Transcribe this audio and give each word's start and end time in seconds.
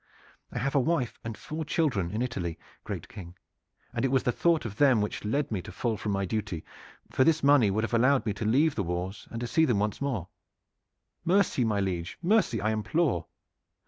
I 0.51 0.57
have 0.57 0.73
a 0.73 0.79
wife 0.79 1.19
and 1.23 1.37
four 1.37 1.63
children 1.63 2.09
in 2.09 2.23
Italy, 2.23 2.57
great 2.83 3.07
King; 3.07 3.35
and 3.93 4.03
it 4.03 4.07
was 4.07 4.23
the 4.23 4.31
thought 4.31 4.65
of 4.65 4.75
them 4.77 4.99
which 4.99 5.23
led 5.23 5.51
me 5.51 5.61
to 5.61 5.71
fall 5.71 5.95
from 5.95 6.11
my 6.11 6.25
duty, 6.25 6.65
for 7.11 7.23
this 7.23 7.43
money 7.43 7.69
would 7.69 7.83
have 7.83 7.93
allowed 7.93 8.25
me 8.25 8.33
to 8.33 8.43
leave 8.43 8.73
the 8.73 8.81
wars 8.81 9.27
and 9.29 9.39
to 9.41 9.45
see 9.45 9.63
them 9.63 9.77
once 9.77 9.97
again. 10.01 10.25
Mercy, 11.23 11.63
my 11.63 11.79
liege, 11.79 12.17
mercy, 12.23 12.59
I 12.59 12.71
implore!" 12.71 13.27